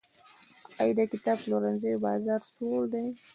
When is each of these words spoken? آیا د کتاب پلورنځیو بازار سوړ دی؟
آیا 0.81 0.93
د 0.97 0.99
کتاب 1.11 1.37
پلورنځیو 1.43 2.01
بازار 2.05 2.41
سوړ 2.53 2.81
دی؟ 2.93 3.05